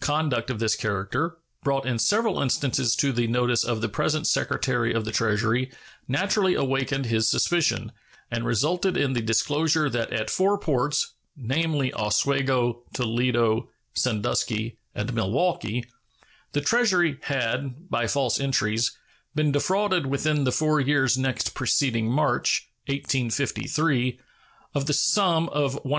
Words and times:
Conduct 0.00 0.50
of 0.50 0.58
this 0.58 0.76
character, 0.76 1.38
brought 1.62 1.86
in 1.86 1.98
several 1.98 2.42
instances 2.42 2.94
to 2.96 3.10
the 3.10 3.26
notice 3.26 3.64
of 3.64 3.80
the 3.80 3.88
present 3.88 4.26
Secretary 4.26 4.92
of 4.92 5.06
the 5.06 5.10
Treasury, 5.10 5.70
naturally 6.06 6.52
awakened 6.52 7.06
his 7.06 7.26
suspicion, 7.30 7.92
and 8.30 8.44
resulted 8.44 8.98
in 8.98 9.14
the 9.14 9.22
disclosure 9.22 9.88
that 9.88 10.12
at 10.12 10.28
four 10.28 10.58
ports 10.58 11.14
namely, 11.38 11.90
Oswego, 11.94 12.82
Toledo, 12.92 13.70
Sandusky, 13.94 14.76
and 14.94 15.14
Milwaukee 15.14 15.86
the 16.52 16.60
Treasury 16.60 17.18
had, 17.22 17.88
by 17.88 18.06
false 18.06 18.38
entries, 18.38 18.92
been 19.34 19.52
defrauded 19.52 20.04
within 20.04 20.44
the 20.44 20.52
four 20.52 20.80
years 20.80 21.16
next 21.16 21.54
preceding 21.54 22.10
March, 22.10 22.68
1853, 22.88 24.20
of 24.74 24.84
the 24.84 24.92
sum 24.92 25.48
of 25.48 25.82
$198,000. 25.82 25.82